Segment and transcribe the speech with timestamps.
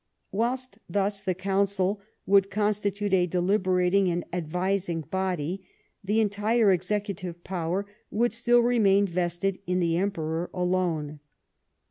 [0.31, 5.63] Whilst thus the Council would constitute a deliberating and advising body,
[6.03, 11.19] the entire executive power would still remain vested in the Emperor alone.